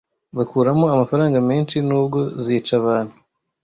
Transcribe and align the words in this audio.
bakuramo 0.37 0.85
amafaranga 0.95 1.37
menshi 1.49 1.75
nubwo 1.87 2.19
zica 2.45 2.73
abantu 2.81 3.15